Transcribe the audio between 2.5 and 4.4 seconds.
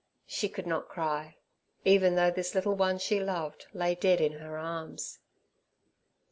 little one she loved lay dead in